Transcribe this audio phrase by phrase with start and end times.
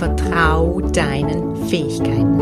[0.00, 2.38] Vertrau deinen Fähigkeiten.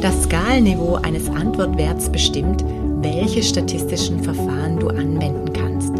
[0.00, 2.64] Das Skalenniveau eines Antwortwerts bestimmt,
[3.02, 5.90] welche statistischen Verfahren du anwenden kannst.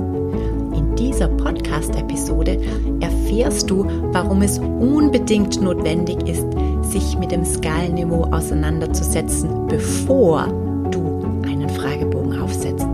[0.74, 2.58] In dieser Podcast-Episode
[3.00, 6.46] erfährst du, warum es unbedingt notwendig ist,
[6.80, 10.46] sich mit dem Skalenniveau auseinanderzusetzen, bevor
[10.90, 12.88] du einen Fragebogen aufsetzt.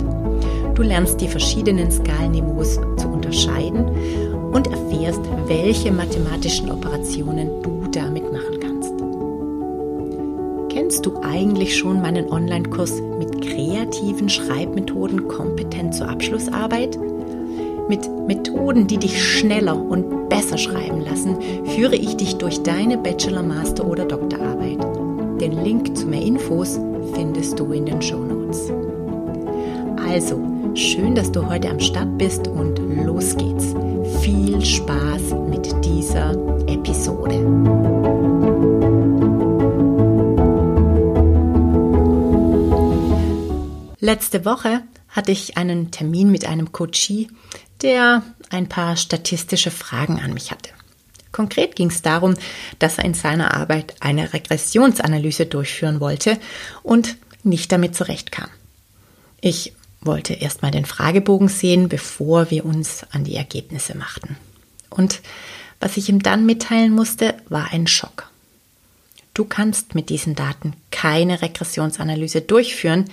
[0.75, 2.80] Du lernst die verschiedenen Skalenniveaus
[3.30, 3.87] unterscheiden
[4.52, 8.92] und erfährst, welche mathematischen Operationen du damit machen kannst.
[10.69, 16.98] Kennst du eigentlich schon meinen Online-Kurs mit kreativen Schreibmethoden kompetent zur Abschlussarbeit?
[17.89, 23.42] Mit Methoden, die dich schneller und besser schreiben lassen, führe ich dich durch deine Bachelor-,
[23.42, 24.78] Master- oder Doktorarbeit.
[25.41, 26.81] Den Link zu mehr Infos
[27.15, 28.72] findest du in den Show Notes.
[30.09, 30.41] Also,
[30.75, 33.75] schön, dass du heute am Start bist und los geht's.
[34.22, 36.30] Viel Spaß mit dieser
[36.69, 37.39] Episode.
[43.98, 47.28] Letzte Woche hatte ich einen Termin mit einem Coachie,
[47.83, 50.70] der ein paar statistische Fragen an mich hatte.
[51.33, 52.34] Konkret ging es darum,
[52.78, 56.38] dass er in seiner Arbeit eine Regressionsanalyse durchführen wollte
[56.83, 58.48] und nicht damit zurechtkam.
[59.41, 64.37] Ich wollte erstmal den Fragebogen sehen, bevor wir uns an die Ergebnisse machten.
[64.89, 65.20] Und
[65.79, 68.31] was ich ihm dann mitteilen musste, war ein Schock.
[69.34, 73.06] Du kannst mit diesen Daten keine Regressionsanalyse durchführen,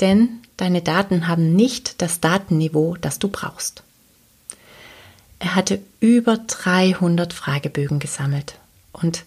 [0.00, 3.82] denn deine Daten haben nicht das Datenniveau, das du brauchst.
[5.38, 8.54] Er hatte über 300 Fragebögen gesammelt
[8.92, 9.24] und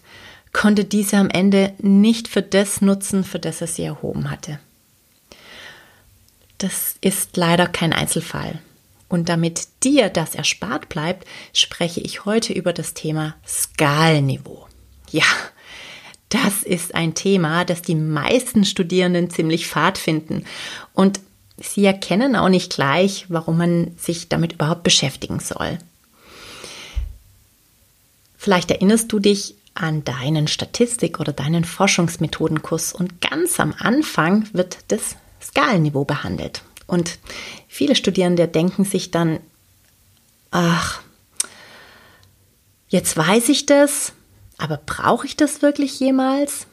[0.52, 4.58] konnte diese am Ende nicht für das nutzen, für das er sie erhoben hatte.
[6.58, 8.58] Das ist leider kein Einzelfall.
[9.08, 14.66] Und damit dir das erspart bleibt, spreche ich heute über das Thema Skalenniveau.
[15.10, 15.24] Ja,
[16.28, 20.44] das ist ein Thema, das die meisten Studierenden ziemlich fad finden.
[20.92, 21.20] Und
[21.56, 25.78] sie erkennen auch nicht gleich, warum man sich damit überhaupt beschäftigen soll.
[28.36, 34.78] Vielleicht erinnerst du dich an deinen Statistik- oder deinen Forschungsmethodenkurs und ganz am Anfang wird
[34.88, 36.62] das Skalenniveau behandelt.
[36.86, 37.18] Und
[37.68, 39.40] viele Studierende denken sich dann,
[40.50, 41.00] ach,
[42.88, 44.12] jetzt weiß ich das,
[44.58, 46.66] aber brauche ich das wirklich jemals?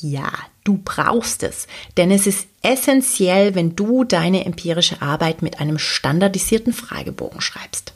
[0.00, 0.32] Ja,
[0.64, 6.72] du brauchst es, denn es ist essentiell, wenn du deine empirische Arbeit mit einem standardisierten
[6.72, 7.92] Fragebogen schreibst.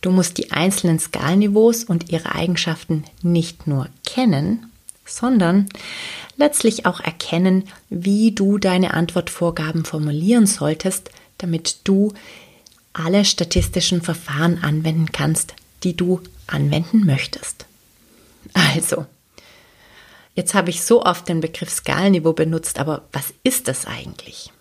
[0.00, 4.70] Du musst die einzelnen Skalenniveaus und ihre Eigenschaften nicht nur kennen,
[5.06, 5.68] sondern
[6.36, 12.12] letztlich auch erkennen, wie du deine Antwortvorgaben formulieren solltest, damit du
[12.92, 17.66] alle statistischen Verfahren anwenden kannst, die du anwenden möchtest.
[18.52, 19.06] Also,
[20.34, 24.52] jetzt habe ich so oft den Begriff Skalenniveau benutzt, aber was ist das eigentlich?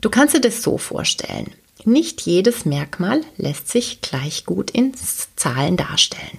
[0.00, 1.52] Du kannst dir das so vorstellen.
[1.84, 4.94] Nicht jedes Merkmal lässt sich gleich gut in
[5.36, 6.38] Zahlen darstellen.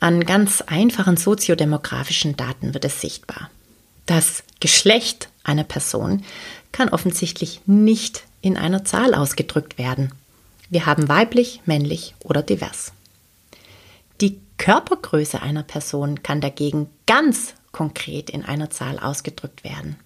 [0.00, 3.50] An ganz einfachen soziodemografischen Daten wird es sichtbar.
[4.06, 6.24] Das Geschlecht einer Person
[6.72, 10.12] kann offensichtlich nicht in einer Zahl ausgedrückt werden.
[10.70, 12.92] Wir haben weiblich, männlich oder divers.
[14.20, 19.96] Die Körpergröße einer Person kann dagegen ganz konkret in einer Zahl ausgedrückt werden.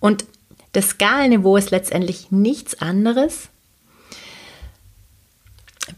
[0.00, 0.24] Und
[0.72, 3.48] das Skalenniveau ist letztendlich nichts anderes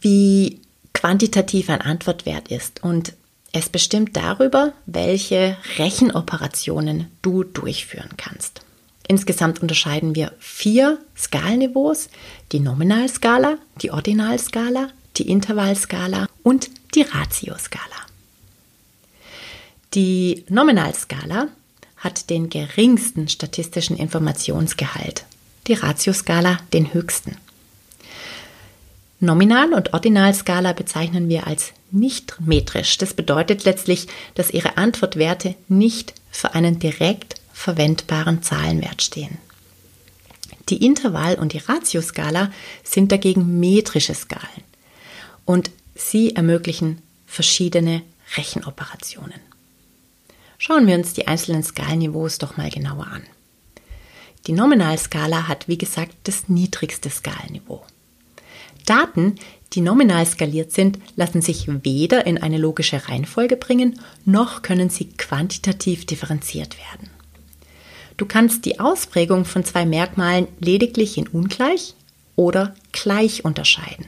[0.00, 0.60] wie
[1.04, 3.12] quantitativ ein Antwortwert ist und
[3.52, 8.62] es bestimmt darüber, welche Rechenoperationen du durchführen kannst.
[9.06, 12.08] Insgesamt unterscheiden wir vier Skalenniveaus,
[12.52, 17.84] die Nominalskala, die Ordinalskala, die Intervallskala und die Ratioskala.
[19.92, 21.48] Die Nominalskala
[21.98, 25.26] hat den geringsten statistischen Informationsgehalt,
[25.66, 27.36] die Ratioskala den höchsten.
[29.24, 32.98] Nominal- und Ordinalskala bezeichnen wir als nicht metrisch.
[32.98, 39.38] Das bedeutet letztlich, dass ihre Antwortwerte nicht für einen direkt verwendbaren Zahlenwert stehen.
[40.68, 42.50] Die Intervall- und die Ratioskala
[42.82, 44.64] sind dagegen metrische Skalen.
[45.44, 48.02] und sie ermöglichen verschiedene
[48.36, 49.40] Rechenoperationen.
[50.58, 53.22] Schauen wir uns die einzelnen Skalenniveaus doch mal genauer an.
[54.46, 57.84] Die Nominalskala hat, wie gesagt, das niedrigste Skalenniveau.
[58.84, 59.36] Daten,
[59.72, 65.08] die nominal skaliert sind, lassen sich weder in eine logische Reihenfolge bringen, noch können sie
[65.08, 67.10] quantitativ differenziert werden.
[68.16, 71.94] Du kannst die Ausprägung von zwei Merkmalen lediglich in ungleich
[72.36, 74.06] oder gleich unterscheiden.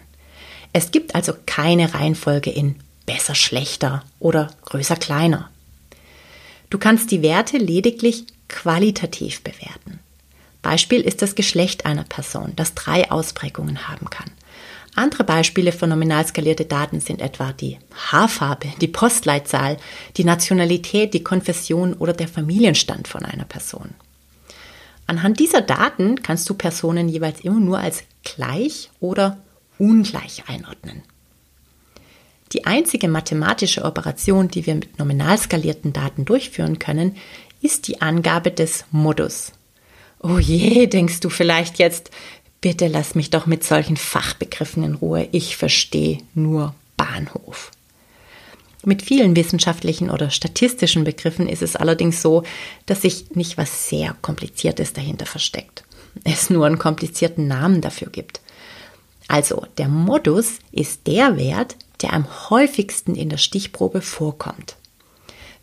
[0.72, 2.76] Es gibt also keine Reihenfolge in
[3.06, 5.50] besser, schlechter oder größer, kleiner.
[6.70, 10.00] Du kannst die Werte lediglich qualitativ bewerten.
[10.62, 14.30] Beispiel ist das Geschlecht einer Person, das drei Ausprägungen haben kann.
[14.96, 19.76] Andere Beispiele für nominal skalierte Daten sind etwa die Haarfarbe, die Postleitzahl,
[20.16, 23.90] die Nationalität, die Konfession oder der Familienstand von einer Person.
[25.06, 29.36] Anhand dieser Daten kannst du Personen jeweils immer nur als gleich oder
[29.78, 31.02] ungleich einordnen.
[32.54, 37.16] Die einzige mathematische Operation, die wir mit nominal skalierten Daten durchführen können,
[37.60, 39.52] ist die Angabe des Modus.
[40.20, 42.10] Oh je, denkst du vielleicht jetzt,
[42.60, 47.70] bitte lass mich doch mit solchen Fachbegriffen in Ruhe, ich verstehe nur Bahnhof.
[48.84, 52.44] Mit vielen wissenschaftlichen oder statistischen Begriffen ist es allerdings so,
[52.86, 55.82] dass sich nicht was sehr Kompliziertes dahinter versteckt.
[56.24, 58.40] Es nur einen komplizierten Namen dafür gibt.
[59.28, 64.76] Also der Modus ist der Wert, der am häufigsten in der Stichprobe vorkommt.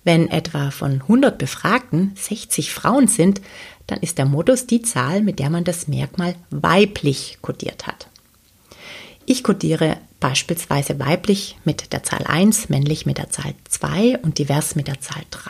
[0.03, 3.41] Wenn etwa von 100 Befragten 60 Frauen sind,
[3.87, 8.07] dann ist der Modus die Zahl, mit der man das Merkmal weiblich kodiert hat.
[9.25, 14.75] Ich kodiere beispielsweise weiblich mit der Zahl 1, männlich mit der Zahl 2 und divers
[14.75, 15.49] mit der Zahl 3.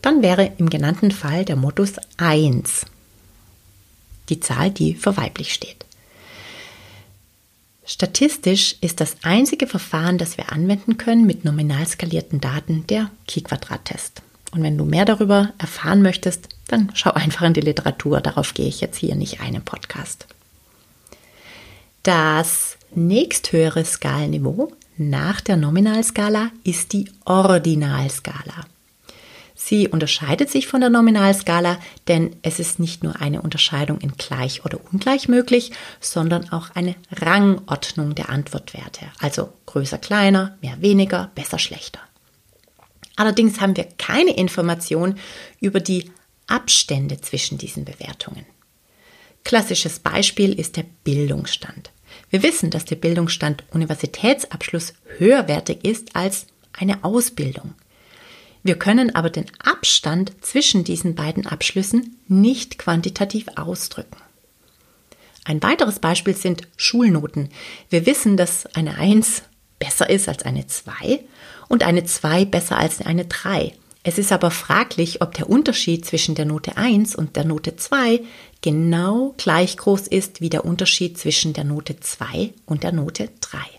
[0.00, 2.86] Dann wäre im genannten Fall der Modus 1
[4.28, 5.86] die Zahl, die für weiblich steht.
[7.90, 14.20] Statistisch ist das einzige Verfahren, das wir anwenden können mit nominal skalierten Daten, der Chi-Quadrat-Test.
[14.52, 18.20] Und wenn du mehr darüber erfahren möchtest, dann schau einfach in die Literatur.
[18.20, 20.26] Darauf gehe ich jetzt hier nicht ein im Podcast.
[22.02, 28.66] Das nächsthöhere Skalenniveau nach der Nominalskala ist die Ordinalskala.
[29.68, 34.64] Sie unterscheidet sich von der Nominalskala, denn es ist nicht nur eine Unterscheidung in gleich
[34.64, 41.58] oder ungleich möglich, sondern auch eine Rangordnung der Antwortwerte, also größer, kleiner, mehr, weniger, besser,
[41.58, 42.00] schlechter.
[43.16, 45.18] Allerdings haben wir keine Information
[45.60, 46.12] über die
[46.46, 48.46] Abstände zwischen diesen Bewertungen.
[49.44, 51.90] Klassisches Beispiel ist der Bildungsstand.
[52.30, 57.74] Wir wissen, dass der Bildungsstand Universitätsabschluss höherwertig ist als eine Ausbildung.
[58.68, 64.18] Wir können aber den Abstand zwischen diesen beiden Abschlüssen nicht quantitativ ausdrücken.
[65.46, 67.48] Ein weiteres Beispiel sind Schulnoten.
[67.88, 69.44] Wir wissen, dass eine 1
[69.78, 71.18] besser ist als eine 2
[71.68, 73.72] und eine 2 besser als eine 3.
[74.02, 78.20] Es ist aber fraglich, ob der Unterschied zwischen der Note 1 und der Note 2
[78.60, 83.77] genau gleich groß ist wie der Unterschied zwischen der Note 2 und der Note 3.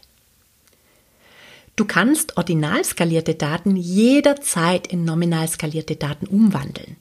[1.80, 6.98] Du kannst ordinal skalierte Daten jederzeit in nominal skalierte Daten umwandeln.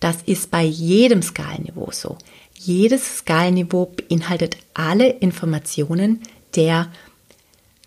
[0.00, 2.18] Das ist bei jedem Skalenniveau so.
[2.58, 6.22] Jedes Skalenniveau beinhaltet alle Informationen
[6.56, 6.90] der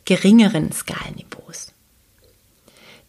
[0.05, 1.73] geringeren Skalenniveaus.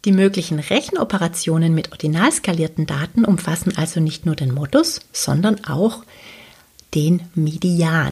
[0.03, 6.03] Die möglichen Rechenoperationen mit ordinal skalierten Daten umfassen also nicht nur den Modus, sondern auch
[6.93, 8.09] den Median.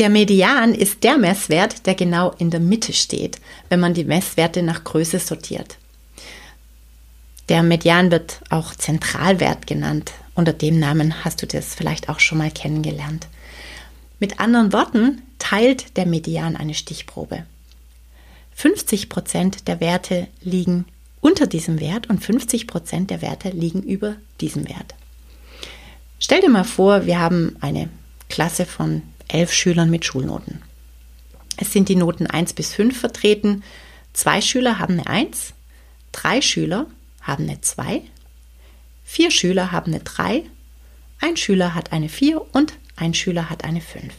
[0.00, 3.38] Der Median ist der Messwert, der genau in der Mitte steht,
[3.68, 5.76] wenn man die Messwerte nach Größe sortiert.
[7.50, 10.12] Der Median wird auch Zentralwert genannt.
[10.34, 13.28] Unter dem Namen hast du das vielleicht auch schon mal kennengelernt.
[14.20, 17.44] Mit anderen Worten teilt der Median eine Stichprobe.
[18.54, 20.86] 50 Prozent der Werte liegen
[21.20, 24.94] unter diesem Wert und 50 Prozent der Werte liegen über diesem Wert.
[26.18, 27.90] Stell dir mal vor, wir haben eine
[28.30, 29.02] Klasse von
[29.34, 30.62] elf Schülern mit Schulnoten.
[31.56, 33.62] Es sind die Noten 1 bis 5 vertreten.
[34.12, 35.54] Zwei Schüler haben eine 1,
[36.12, 36.86] drei Schüler
[37.20, 38.02] haben eine 2,
[39.04, 40.44] vier Schüler haben eine 3,
[41.20, 44.12] ein Schüler hat eine 4 und ein Schüler hat eine 5.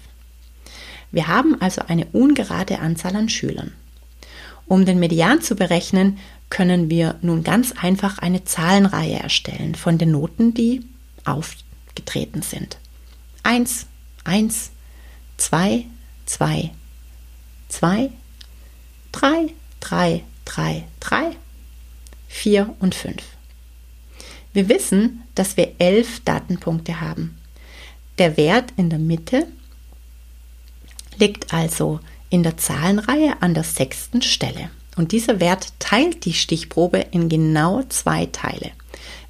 [1.11, 3.73] Wir haben also eine ungerade Anzahl an Schülern.
[4.65, 10.11] Um den Median zu berechnen, können wir nun ganz einfach eine Zahlenreihe erstellen von den
[10.11, 10.85] Noten, die
[11.25, 12.77] aufgetreten sind.
[13.43, 13.87] 1,
[14.23, 14.71] 1,
[15.41, 15.85] 2,
[16.27, 16.69] 2,
[17.69, 18.11] 2,
[19.11, 21.31] 3, 3, 3, 3,
[22.27, 23.23] 4 und 5.
[24.53, 27.39] Wir wissen, dass wir elf Datenpunkte haben.
[28.19, 29.47] Der Wert in der Mitte
[31.17, 34.69] liegt also in der Zahlenreihe an der sechsten Stelle.
[34.95, 38.71] Und dieser Wert teilt die Stichprobe in genau zwei Teile.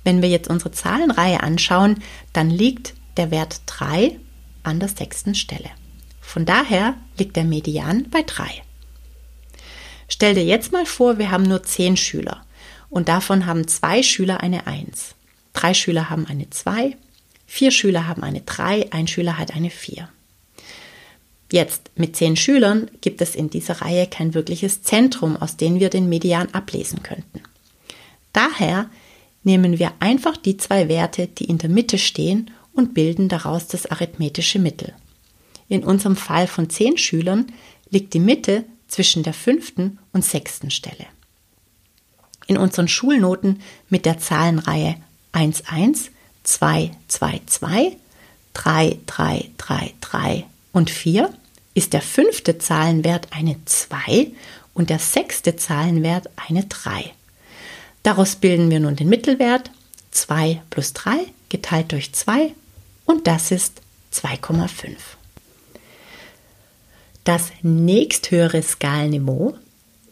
[0.03, 2.03] Wenn wir jetzt unsere Zahlenreihe anschauen,
[2.33, 4.17] dann liegt der Wert 3
[4.63, 5.69] an der sechsten Stelle.
[6.31, 8.45] Von daher liegt der Median bei 3.
[10.07, 12.45] Stell dir jetzt mal vor, wir haben nur 10 Schüler
[12.89, 15.15] und davon haben zwei Schüler eine 1.
[15.51, 16.95] Drei Schüler haben eine 2,
[17.47, 20.07] vier Schüler haben eine 3, ein Schüler hat eine 4.
[21.51, 25.89] Jetzt mit 10 Schülern gibt es in dieser Reihe kein wirkliches Zentrum, aus dem wir
[25.89, 27.41] den Median ablesen könnten.
[28.31, 28.89] Daher
[29.43, 33.85] nehmen wir einfach die zwei Werte, die in der Mitte stehen und bilden daraus das
[33.85, 34.95] arithmetische Mittel.
[35.71, 37.47] In unserem Fall von 10 Schülern
[37.89, 41.05] liegt die Mitte zwischen der fünften und sechsten Stelle.
[42.45, 44.97] In unseren Schulnoten mit der Zahlenreihe
[45.31, 46.11] 1, 1,
[46.43, 47.97] 2, 2, 2,
[48.53, 51.33] 3, 3, 3, 3 und 4
[51.73, 54.27] ist der fünfte Zahlenwert eine 2
[54.73, 57.13] und der sechste Zahlenwert eine 3.
[58.03, 59.71] Daraus bilden wir nun den Mittelwert
[60.11, 62.53] 2 plus 3 geteilt durch 2
[63.05, 63.81] und das ist
[64.13, 64.97] 2,5.
[67.23, 69.55] Das nächsthöhere Skalenniveau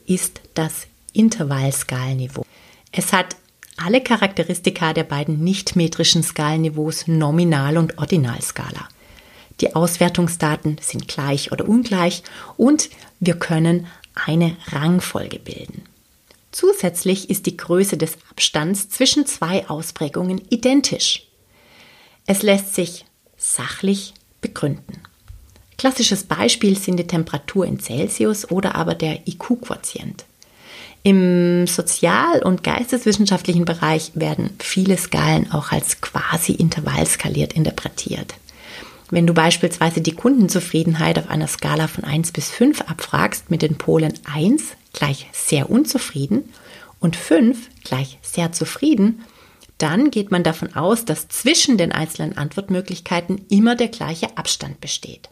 [0.05, 2.45] ist das Intervallskalenniveau.
[2.91, 3.35] Es hat
[3.77, 8.87] alle Charakteristika der beiden nichtmetrischen Skalenniveaus Nominal- und Ordinalskala.
[9.61, 12.23] Die Auswertungsdaten sind gleich oder ungleich
[12.57, 12.89] und
[13.19, 15.83] wir können eine Rangfolge bilden.
[16.51, 21.27] Zusätzlich ist die Größe des Abstands zwischen zwei Ausprägungen identisch.
[22.25, 23.05] Es lässt sich
[23.37, 25.01] sachlich begründen.
[25.79, 30.25] Klassisches Beispiel sind die Temperatur in Celsius oder aber der IQ-Quotient.
[31.03, 38.35] Im sozial- und geisteswissenschaftlichen Bereich werden viele Skalen auch als quasi intervallskaliert interpretiert.
[39.09, 43.77] Wenn du beispielsweise die Kundenzufriedenheit auf einer Skala von 1 bis 5 abfragst mit den
[43.77, 46.49] Polen 1 gleich sehr unzufrieden
[46.99, 49.23] und 5 gleich sehr zufrieden,
[49.77, 55.29] dann geht man davon aus, dass zwischen den einzelnen Antwortmöglichkeiten immer der gleiche Abstand besteht.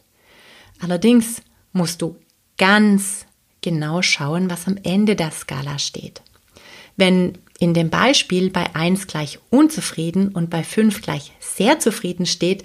[0.80, 1.42] Allerdings
[1.72, 2.16] musst du
[2.56, 3.26] ganz
[3.60, 6.22] genau schauen, was am Ende der Skala steht.
[6.96, 12.64] Wenn in dem Beispiel bei 1 gleich unzufrieden und bei 5 gleich sehr zufrieden steht,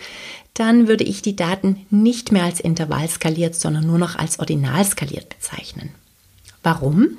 [0.54, 4.86] dann würde ich die Daten nicht mehr als Intervall skaliert, sondern nur noch als ordinal
[4.86, 5.90] skaliert bezeichnen.
[6.62, 7.18] Warum?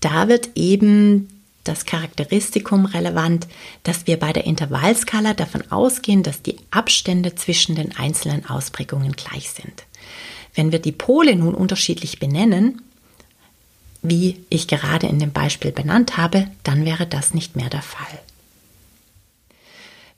[0.00, 1.35] Da wird eben
[1.68, 3.46] das Charakteristikum relevant,
[3.82, 9.50] dass wir bei der Intervallskala davon ausgehen, dass die Abstände zwischen den einzelnen Ausprägungen gleich
[9.50, 9.84] sind.
[10.54, 12.82] Wenn wir die Pole nun unterschiedlich benennen,
[14.02, 18.20] wie ich gerade in dem Beispiel benannt habe, dann wäre das nicht mehr der Fall.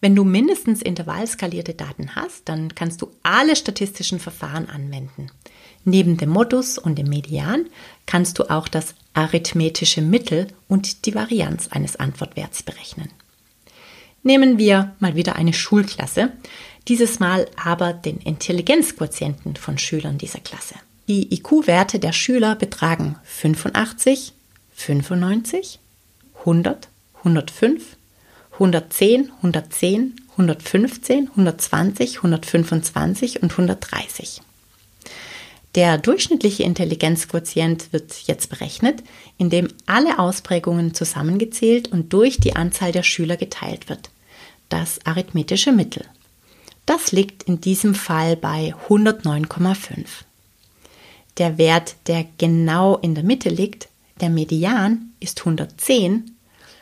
[0.00, 5.30] Wenn du mindestens intervallskalierte Daten hast, dann kannst du alle statistischen Verfahren anwenden.
[5.84, 7.66] Neben dem Modus und dem Median
[8.06, 13.10] kannst du auch das arithmetische Mittel und die Varianz eines Antwortwerts berechnen.
[14.22, 16.32] Nehmen wir mal wieder eine Schulklasse,
[16.88, 20.74] dieses Mal aber den Intelligenzquotienten von Schülern dieser Klasse.
[21.08, 24.32] Die IQ-Werte der Schüler betragen 85,
[24.74, 25.78] 95,
[26.40, 27.96] 100, 105,
[28.52, 34.42] 110, 110, 115, 120, 125 und 130.
[35.74, 39.02] Der durchschnittliche Intelligenzquotient wird jetzt berechnet,
[39.36, 44.10] indem alle Ausprägungen zusammengezählt und durch die Anzahl der Schüler geteilt wird.
[44.68, 46.04] Das arithmetische Mittel.
[46.86, 50.06] Das liegt in diesem Fall bei 109,5.
[51.36, 53.88] Der Wert, der genau in der Mitte liegt,
[54.20, 56.32] der Median, ist 110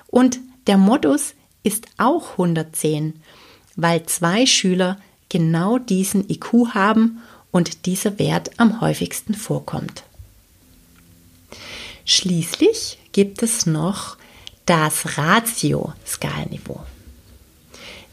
[0.06, 3.14] und der Modus ist auch 110,
[3.74, 10.02] weil zwei Schüler genau diesen IQ haben und dieser Wert am häufigsten vorkommt.
[12.04, 14.16] Schließlich gibt es noch
[14.66, 16.80] das Ratio-Skalenniveau.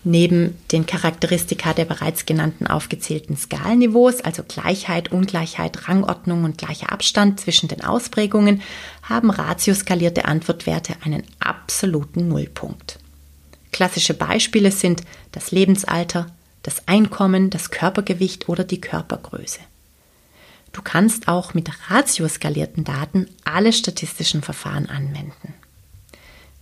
[0.06, 7.40] Neben den Charakteristika der bereits genannten aufgezählten Skalenniveaus, also Gleichheit, Ungleichheit, Rangordnung und gleicher Abstand
[7.40, 8.62] zwischen den Ausprägungen,
[9.02, 13.00] haben ratioskalierte Antwortwerte einen absoluten Nullpunkt.
[13.72, 16.28] Klassische Beispiele sind das Lebensalter,
[16.63, 19.60] das Einkommen, das Körpergewicht oder die Körpergröße.
[20.72, 25.53] Du kannst auch mit ratioskalierten Daten alle statistischen Verfahren anwenden.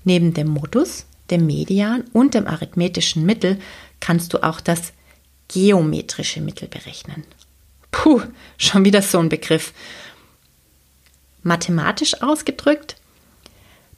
[0.04, 3.60] Neben dem Modus, dem Median und dem arithmetischen Mittel
[4.00, 4.92] kannst du auch das
[5.48, 7.24] geometrische Mittel berechnen.
[7.92, 8.22] Puh,
[8.58, 9.74] schon wieder so ein Begriff.
[11.44, 12.96] Mathematisch ausgedrückt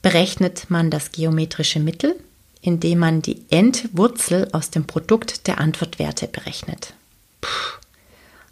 [0.01, 2.15] berechnet man das geometrische Mittel
[2.63, 6.93] indem man die Endwurzel aus dem Produkt der Antwortwerte berechnet.
[7.41, 7.49] Puh.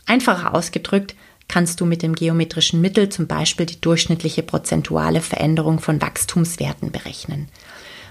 [0.05, 1.15] Einfacher ausgedrückt
[1.47, 7.47] kannst du mit dem geometrischen Mittel zum Beispiel die durchschnittliche prozentuale Veränderung von Wachstumswerten berechnen.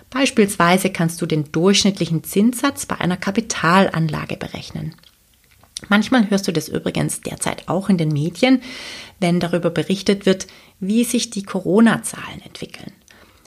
[0.08, 4.94] Beispielsweise kannst du den durchschnittlichen Zinssatz bei einer Kapitalanlage berechnen.
[5.88, 8.62] Manchmal hörst du das übrigens derzeit auch in den Medien,
[9.18, 10.46] wenn darüber berichtet wird,
[10.78, 12.92] wie sich die Corona-Zahlen entwickeln.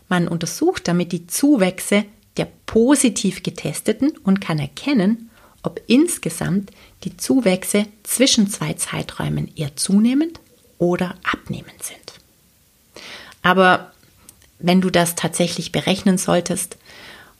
[0.07, 2.05] Man untersucht damit die Zuwächse
[2.37, 5.29] der positiv getesteten und kann erkennen,
[5.61, 6.71] ob insgesamt
[7.03, 10.39] die Zuwächse zwischen zwei Zeiträumen eher zunehmend
[10.77, 12.13] oder abnehmend sind.
[13.41, 13.91] Aber
[14.59, 16.77] wenn du das tatsächlich berechnen solltest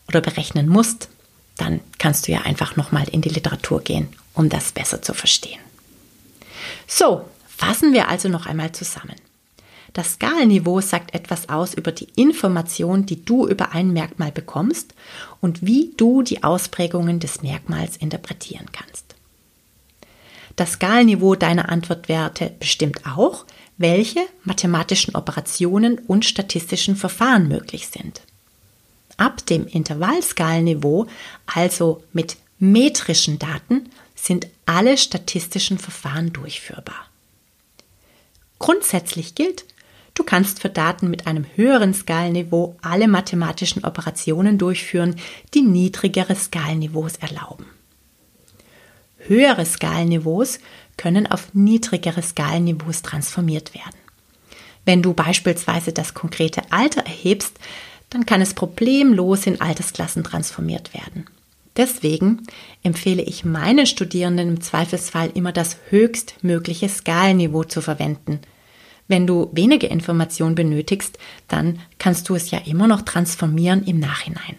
[0.08, 1.10] oder berechnen musst,
[1.58, 5.60] dann kannst du ja einfach nochmal in die Literatur gehen, um das besser zu verstehen.
[6.88, 9.16] So, fassen wir also noch einmal zusammen.
[9.94, 14.96] Das Skalenniveau sagt etwas aus über die Information, die du über ein Merkmal bekommst
[15.40, 19.16] und wie du die Ausprägungen des Merkmals interpretieren kannst.
[20.56, 23.46] Das Skalenniveau deiner Antwortwerte bestimmt auch,
[23.78, 28.22] welche mathematischen Operationen und statistischen Verfahren möglich sind.
[29.18, 31.08] Ab dem Intervallskalenniveau,
[31.46, 37.08] also mit metrischen Daten, sind alle statistischen Verfahren durchführbar.
[38.58, 39.66] Grundsätzlich gilt,
[40.14, 45.16] du kannst für Daten mit einem höheren Skalenniveau alle mathematischen Operationen durchführen,
[45.54, 47.66] die niedrigere Skalenniveaus erlauben.
[49.18, 50.60] Höhere Skalenniveaus
[50.98, 53.98] können auf niedrigere Skalenniveaus transformiert werden.
[54.86, 57.54] Wenn du beispielsweise das konkrete Alter erhebst,
[58.10, 61.26] dann kann es problemlos in Altersklassen transformiert werden.
[61.76, 62.44] Deswegen
[62.84, 68.42] empfehle ich meinen Studierenden im Zweifelsfall immer das höchstmögliche Skalenniveau zu verwenden.
[69.14, 74.56] Wenn du weniger Information benötigst, dann kannst du es ja immer noch transformieren im Nachhinein.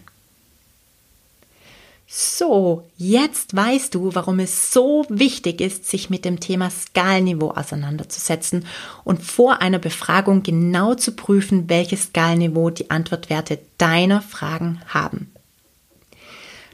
[2.07, 8.65] So, jetzt weißt du, warum es so wichtig ist, sich mit dem Thema Skalenniveau auseinanderzusetzen
[9.03, 15.33] und vor einer Befragung genau zu prüfen, welches Skalenniveau die Antwortwerte deiner Fragen haben.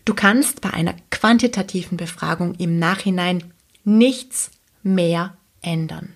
[0.06, 3.43] Du kannst bei einer quantitativen Befragung im Nachhinein
[3.84, 4.51] nichts
[4.84, 6.13] mehr ändern.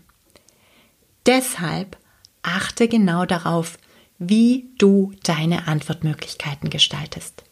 [1.25, 1.97] Deshalb
[2.43, 3.77] achte genau darauf,
[4.19, 7.43] wie du deine Antwortmöglichkeiten gestaltest.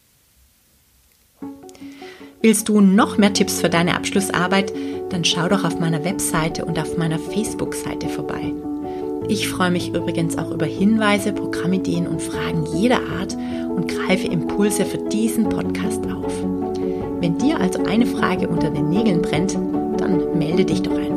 [2.40, 4.72] Willst du noch mehr Tipps für deine Abschlussarbeit?
[5.10, 8.52] Dann schau doch auf meiner Webseite und auf meiner Facebook-Seite vorbei.
[9.28, 14.84] Ich freue mich übrigens auch über Hinweise, Programmideen und Fragen jeder Art und greife Impulse
[14.84, 16.32] für diesen Podcast auf.
[17.20, 19.54] Wenn dir also eine Frage unter den Nägeln brennt,
[19.98, 21.13] dann melde dich doch einfach.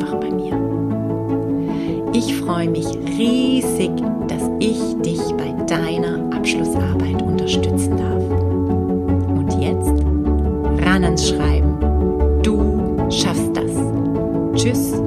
[2.18, 3.92] Ich freue mich riesig,
[4.28, 8.24] dass ich dich bei deiner Abschlussarbeit unterstützen darf.
[9.38, 11.78] Und jetzt ran ans Schreiben.
[12.42, 13.72] Du schaffst das.
[14.56, 15.07] Tschüss